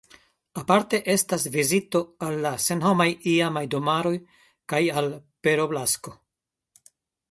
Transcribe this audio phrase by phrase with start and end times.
[0.61, 4.17] Aparte estas vizito al la senhomaj iamaj domaroj
[4.75, 5.15] kaj al
[5.47, 6.21] Peroblasco.